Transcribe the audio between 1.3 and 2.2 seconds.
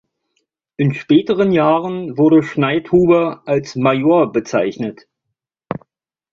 Jahren